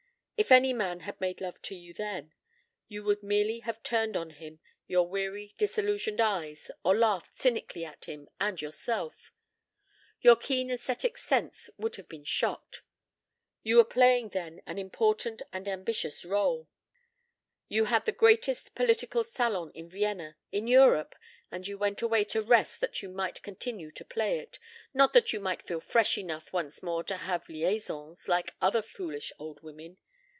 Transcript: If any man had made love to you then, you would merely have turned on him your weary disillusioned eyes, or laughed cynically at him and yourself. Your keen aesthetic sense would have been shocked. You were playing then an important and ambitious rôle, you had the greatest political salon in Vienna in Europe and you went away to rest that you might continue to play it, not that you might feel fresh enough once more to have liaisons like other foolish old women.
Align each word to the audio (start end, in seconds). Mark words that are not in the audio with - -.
If 0.41 0.51
any 0.51 0.73
man 0.73 1.01
had 1.01 1.21
made 1.21 1.39
love 1.39 1.61
to 1.61 1.75
you 1.75 1.93
then, 1.93 2.33
you 2.87 3.03
would 3.03 3.21
merely 3.21 3.59
have 3.59 3.83
turned 3.83 4.17
on 4.17 4.31
him 4.31 4.59
your 4.87 5.07
weary 5.07 5.53
disillusioned 5.55 6.19
eyes, 6.19 6.71
or 6.83 6.97
laughed 6.97 7.35
cynically 7.35 7.85
at 7.85 8.05
him 8.05 8.27
and 8.39 8.59
yourself. 8.59 9.31
Your 10.19 10.35
keen 10.35 10.71
aesthetic 10.71 11.19
sense 11.19 11.69
would 11.77 11.95
have 11.97 12.09
been 12.09 12.23
shocked. 12.23 12.81
You 13.61 13.75
were 13.77 13.83
playing 13.83 14.29
then 14.29 14.63
an 14.65 14.79
important 14.79 15.43
and 15.53 15.67
ambitious 15.67 16.25
rôle, 16.25 16.65
you 17.67 17.85
had 17.85 18.05
the 18.05 18.11
greatest 18.11 18.73
political 18.73 19.23
salon 19.23 19.69
in 19.75 19.89
Vienna 19.91 20.37
in 20.51 20.65
Europe 20.65 21.13
and 21.51 21.67
you 21.67 21.77
went 21.77 22.01
away 22.01 22.23
to 22.23 22.41
rest 22.41 22.81
that 22.81 23.03
you 23.03 23.09
might 23.09 23.43
continue 23.43 23.91
to 23.91 24.03
play 24.03 24.39
it, 24.39 24.57
not 24.91 25.13
that 25.13 25.31
you 25.33 25.39
might 25.39 25.61
feel 25.61 25.79
fresh 25.79 26.17
enough 26.17 26.51
once 26.51 26.81
more 26.81 27.03
to 27.03 27.17
have 27.17 27.47
liaisons 27.47 28.27
like 28.27 28.55
other 28.59 28.81
foolish 28.81 29.31
old 29.37 29.61
women. 29.61 29.99